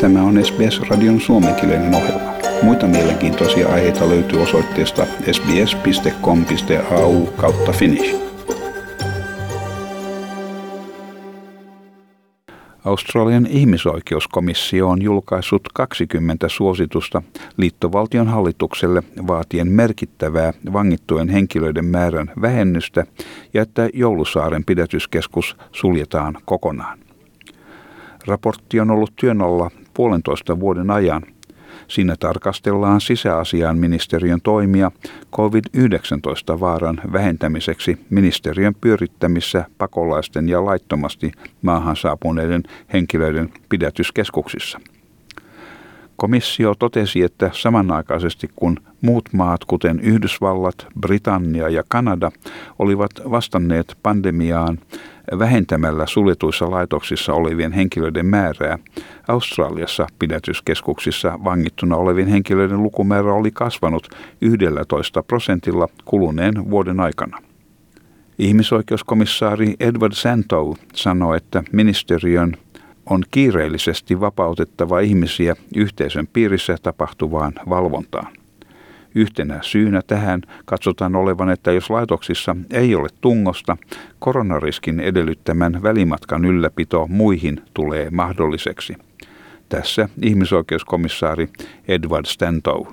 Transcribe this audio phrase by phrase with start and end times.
[0.00, 2.32] Tämä on SBS-radion suomenkielinen ohjelma.
[2.62, 8.14] Muita mielenkiintoisia aiheita löytyy osoitteesta sbs.com.au kautta finnish.
[12.84, 17.22] Australian ihmisoikeuskomissio on julkaissut 20 suositusta
[17.56, 23.06] liittovaltion hallitukselle vaatien merkittävää vangittujen henkilöiden määrän vähennystä
[23.54, 26.98] ja että Joulusaaren pidätyskeskus suljetaan kokonaan.
[28.26, 31.22] Raportti on ollut työn alla puolentoista vuoden ajan.
[31.88, 34.90] Siinä tarkastellaan sisäasiaan ministeriön toimia
[35.36, 41.32] COVID-19 vaaran vähentämiseksi ministeriön pyörittämissä pakolaisten ja laittomasti
[41.62, 44.80] maahan saapuneiden henkilöiden pidätyskeskuksissa.
[46.20, 52.30] Komissio totesi, että samanaikaisesti kun muut maat, kuten Yhdysvallat, Britannia ja Kanada,
[52.78, 54.78] olivat vastanneet pandemiaan
[55.38, 58.78] vähentämällä suljetuissa laitoksissa olevien henkilöiden määrää,
[59.28, 64.08] Australiassa pidätyskeskuksissa vangittuna olevien henkilöiden lukumäärä oli kasvanut
[64.40, 67.38] 11 prosentilla kuluneen vuoden aikana.
[68.38, 72.56] Ihmisoikeuskomissaari Edward Santow sanoi, että ministeriön
[73.10, 78.32] on kiireellisesti vapautettava ihmisiä yhteisön piirissä tapahtuvaan valvontaan.
[79.14, 83.76] Yhtenä syynä tähän katsotaan olevan, että jos laitoksissa ei ole tungosta,
[84.18, 88.94] koronariskin edellyttämän välimatkan ylläpito muihin tulee mahdolliseksi.
[89.68, 91.48] Tässä ihmisoikeuskomissaari
[91.88, 92.86] Edward Stantow.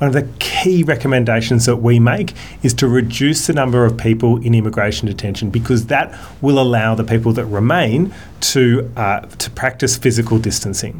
[0.00, 4.46] One of the key recommendations that we make is to reduce the number of people
[4.46, 8.14] in immigration detention because that will allow the people that remain
[8.52, 10.94] to, uh, to practice physical distancing.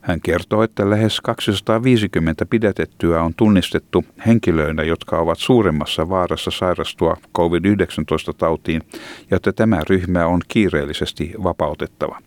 [0.00, 8.82] Hän kertoo, että lähes 250 pidätettyä on tunnistettu henkilöinä, jotka ovat suuremmassa vaarassa sairastua COVID-19-tautiin,
[9.30, 12.18] ja että tämä ryhmä on kiireellisesti vapautettava.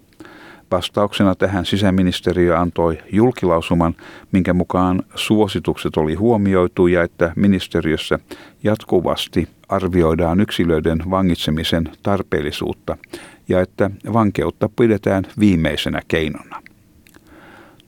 [0.71, 3.95] Vastauksena tähän sisäministeriö antoi julkilausuman,
[4.31, 8.19] minkä mukaan suositukset oli huomioitu ja että ministeriössä
[8.63, 12.97] jatkuvasti arvioidaan yksilöiden vangitsemisen tarpeellisuutta
[13.49, 16.70] ja että vankeutta pidetään viimeisenä keinona.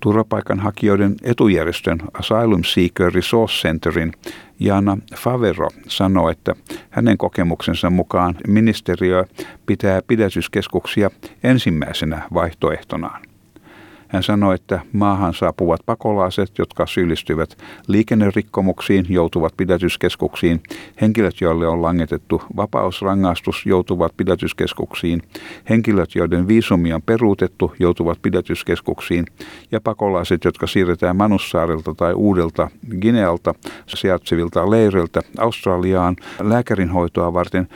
[0.04, 4.12] Turvapaikanhakijoiden etujärjestön Asylum Seeker Resource Centerin
[4.60, 6.56] Jana Favero sanoi, että
[6.90, 9.26] hänen kokemuksensa mukaan ministeriö
[9.66, 11.10] pitää pidätyskeskuksia
[11.44, 13.33] ensimmäisenä vaihtoehtonaan.
[14.14, 17.58] Hän sanoi, että maahan saapuvat pakolaiset, jotka syyllistyvät
[17.88, 20.62] liikennerikkomuksiin, joutuvat pidätyskeskuksiin.
[21.02, 25.22] Henkilöt, joille on langetettu vapausrangaistus, joutuvat pidätyskeskuksiin.
[25.70, 29.26] Henkilöt, joiden viisumi on peruutettu, joutuvat pidätyskeskuksiin.
[29.72, 32.70] Ja pakolaiset, jotka siirretään Manussaarelta tai Uudelta
[33.02, 33.54] Ginealta
[33.88, 37.68] sijaitsevilta leireiltä Australiaan lääkärinhoitoa varten,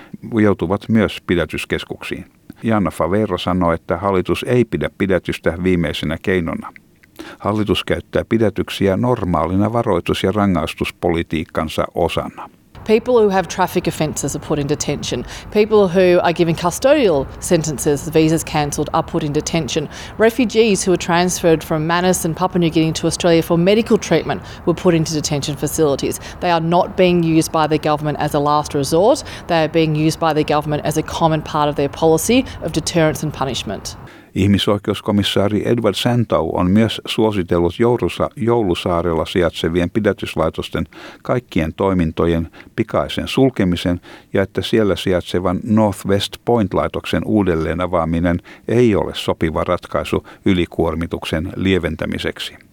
[0.42, 2.37] joutuvat myös pidätyskeskuksiin.
[2.63, 6.73] Janna Favero sanoi, että hallitus ei pidä pidätystä viimeisenä keinona.
[7.40, 12.50] Hallitus käyttää pidätyksiä normaalina varoitus- ja rangaistuspolitiikkansa osana.
[12.88, 15.25] People who have traffic offences are put in detention.
[15.52, 19.90] People who are given custodial sentences, visas cancelled, are put in detention.
[20.18, 24.42] Refugees who are transferred from Manus and Papua New Guinea to Australia for medical treatment
[24.66, 26.22] were put into detention facilities.
[26.40, 29.22] They are not being used by the government as a last resort.
[29.47, 32.72] They are being used by the government as a common part of their policy of
[32.72, 33.97] deterrence and punishment.
[34.36, 40.86] Ihmisoikeuskomissaari Edward Santow on myös suositellut Joulusa, Joulusaarella sijaitsevien pidätyslaitosten
[41.24, 44.02] kaikkien toimintojen pikaisen sulkemisen
[44.34, 52.66] ja että siellä sijaitsevan Northwest Point-laitoksen uudelleen avaaminen ei ole sopiva ratkaisu ylikuormituksen lieventämiseksi.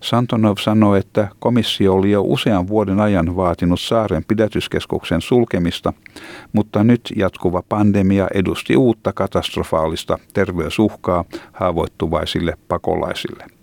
[0.00, 5.92] Santonov sanoi, että komissio oli jo usean vuoden ajan vaatinut saaren pidätyskeskuksen sulkemista,
[6.52, 13.53] mutta nyt jatkuva pandemia edusti uutta katastrofaalista terveysuhkaa haavoittuvaisille pakolaisille.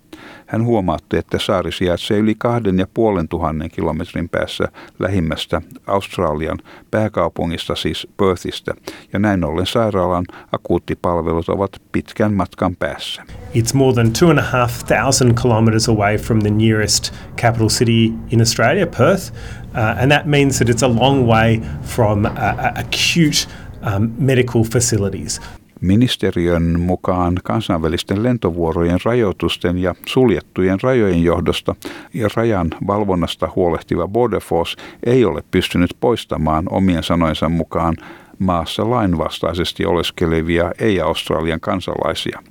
[0.52, 4.64] Hän huomautti, että saari sijaitsee yli kahden ja puolen tuhannen kilometrin päässä
[4.98, 6.58] lähimmästä Australian
[6.90, 8.74] pääkaupungista, siis Perthistä,
[9.12, 13.22] ja näin ollen sairaalan akuuttipalvelut ovat pitkän matkan päässä.
[13.54, 18.12] It's more than two and a half thousand kilometres away from the nearest capital city
[18.30, 22.30] in Australia, Perth, uh, and that means that it's a long way from uh,
[22.74, 23.48] acute
[23.82, 25.40] um, medical facilities.
[25.82, 31.74] Ministeriön mukaan kansainvälisten lentovuorojen rajoitusten ja suljettujen rajojen johdosta
[32.14, 34.76] ja rajan valvonnasta huolehtiva Border Force
[35.06, 37.96] ei ole pystynyt poistamaan omien sanoinsa mukaan
[38.38, 42.42] maassa lainvastaisesti oleskelevia ei-Australian kansalaisia.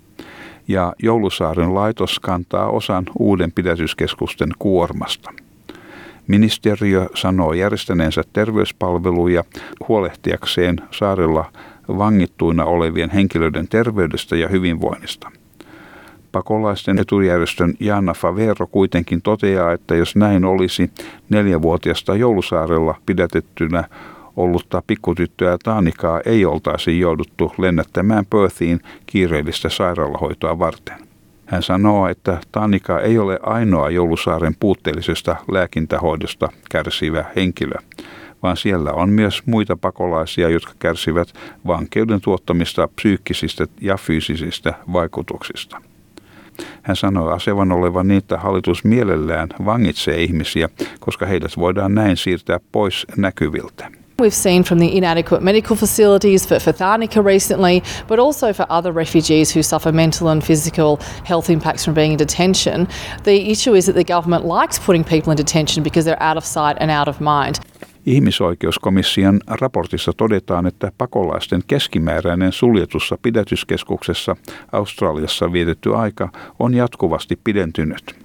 [0.68, 5.32] Ja Joulusaaren laitos kantaa osan uuden pidätyskeskusten kuormasta.
[6.28, 9.44] Ministeriö sanoo järjestäneensä terveyspalveluja
[9.88, 11.52] huolehtiakseen saarella
[11.88, 15.32] vangittuina olevien henkilöiden terveydestä ja hyvinvoinnista.
[16.32, 20.92] Pakolaisten etujärjestön Jana Favero kuitenkin toteaa, että jos näin olisi,
[21.30, 23.84] neljävuotiasta Joulusaarella pidätettynä
[24.38, 31.11] ollutta pikkutyttöä Taanikaa ei oltaisi jouduttu lennättämään Perthiin kiireellistä sairaalahoitoa varten.
[31.52, 37.76] Hän sanoo, että Tanika ei ole ainoa Joulusaaren puutteellisesta lääkintähoidosta kärsivä henkilö,
[38.44, 41.34] vaan siellä on myös muita pakolaisia, jotka kärsivät
[41.68, 45.82] vankeuden tuottamista psyykkisistä ja fyysisistä vaikutuksista.
[46.82, 50.70] Hän sanoi asevan olevan niin, että hallitus mielellään vangitsee ihmisiä,
[51.00, 54.01] koska heidät voidaan näin siirtää pois näkyviltä.
[54.22, 59.56] We've seen from the inadequate medical facilities for, for recently, but also for other refugees
[59.56, 62.88] who suffer mental and physical health impacts from being in detention.
[63.24, 66.46] The issue is that the government likes putting people in detention because they're out of
[66.46, 67.56] sight and out of mind.
[68.06, 74.36] Ihmisoikeuskomission raportissa todetaan, että pakolaisten keskimääräinen suljetussa pidätyskeskuksessa
[74.72, 76.30] Australiassa vietetty aika
[76.60, 78.16] on jatkuvasti pidentynyt.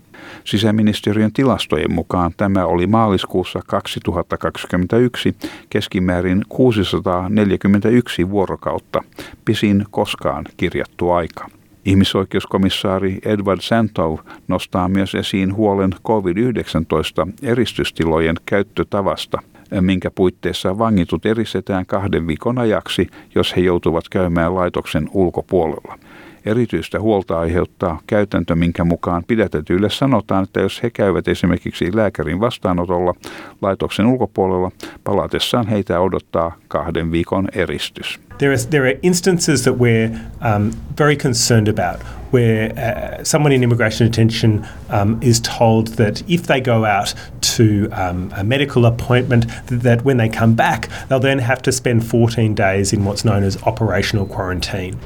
[0.44, 5.36] Sisäministeriön tilastojen mukaan tämä oli maaliskuussa 2021
[5.70, 9.02] keskimäärin 641 vuorokautta,
[9.44, 11.46] pisin koskaan kirjattu aika.
[11.84, 14.18] Ihmisoikeuskomissaari Edward Santov
[14.48, 19.38] nostaa myös esiin huolen COVID-19 eristystilojen käyttötavasta,
[19.80, 25.98] minkä puitteissa vangitut eristetään kahden viikon ajaksi, jos he joutuvat käymään laitoksen ulkopuolella.
[26.46, 33.14] Erityistä huolta aiheuttaa käytäntö, minkä mukaan pidätetyille sanotaan, että jos he käyvät esimerkiksi lääkärin vastaanotolla
[33.62, 34.70] laitoksen ulkopuolella,
[35.04, 38.20] palatessaan heitä odottaa kahden viikon eristys.
[38.38, 40.10] There, is, there are instances that we're
[40.42, 46.46] um, very concerned about where uh, someone in immigration detention um, is told that if
[46.46, 51.20] they go out to um, a medical appointment, that, that when they come back, they'll
[51.20, 54.98] then have to spend 14 days in what's known as operational quarantine.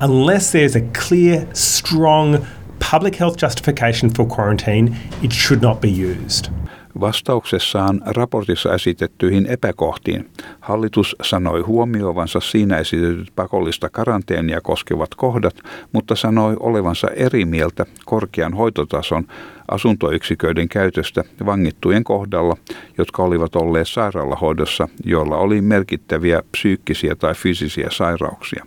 [0.00, 2.38] Unless there's clear, strong
[2.90, 6.48] public health justification for quarantine, it should not be used.
[7.00, 10.30] Vastauksessaan raportissa esitettyihin epäkohtiin
[10.60, 15.54] hallitus sanoi huomioivansa siinä esitetyt pakollista karanteenia koskevat kohdat,
[15.92, 19.26] mutta sanoi olevansa eri mieltä korkean hoitotason
[19.68, 22.56] asuntoyksiköiden käytöstä vangittujen kohdalla,
[22.98, 28.66] jotka olivat olleet sairaalahoidossa, joilla oli merkittäviä psyykkisiä tai fyysisiä sairauksia.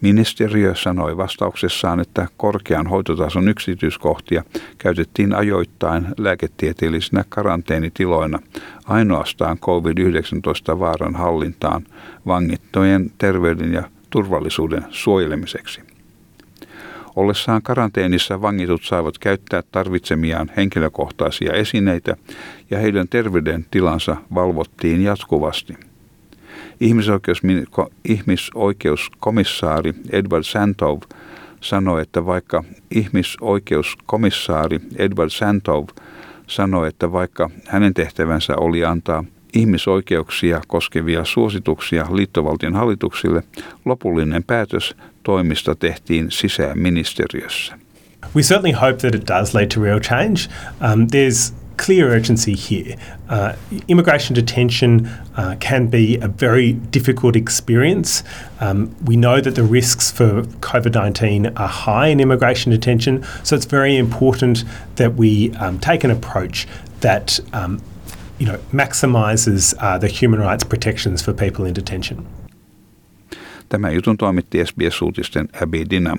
[0.00, 4.44] Ministeriö sanoi vastauksessaan, että korkean hoitotason yksityiskohtia
[4.78, 8.38] käytettiin ajoittain lääketieteellisinä karanteenitiloina
[8.84, 11.84] ainoastaan COVID-19 vaaran hallintaan
[12.26, 15.80] vangittojen terveyden ja turvallisuuden suojelemiseksi.
[17.16, 22.16] Ollessaan karanteenissa vangitut saivat käyttää tarvitsemiaan henkilökohtaisia esineitä
[22.70, 25.74] ja heidän terveydentilansa valvottiin jatkuvasti–
[26.80, 27.42] Ihmisoikeus,
[28.04, 31.00] ihmisoikeuskomissaari Edward Santov
[31.60, 35.86] sanoi, että vaikka ihmisoikeuskomissaari Edward Santov
[36.46, 39.24] sanoi, että vaikka hänen tehtävänsä oli antaa
[39.54, 43.42] ihmisoikeuksia koskevia suosituksia liittovaltion hallituksille,
[43.84, 47.78] lopullinen päätös toimista tehtiin sisäministeriössä.
[48.36, 50.48] We certainly hope that it does lead to real change.
[50.80, 52.96] Um, there's clear urgency here.
[53.28, 53.54] Uh,
[53.88, 55.06] immigration detention
[55.36, 58.22] uh, can be a very difficult experience.
[58.60, 63.56] Um, we know that the risks for COVID 19 are high in immigration detention, so
[63.56, 64.64] it's very important
[64.96, 66.66] that we um, take an approach
[67.00, 67.80] that um,
[68.38, 72.26] you know, maximises uh, the human rights protections for people in detention.
[73.68, 76.18] Tämä jutun toimitti SBS-uutisten Abby Dinam.